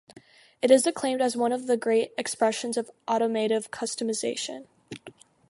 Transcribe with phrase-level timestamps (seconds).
[0.63, 4.65] It is acclaimed as one of the great expressions of automotive customization.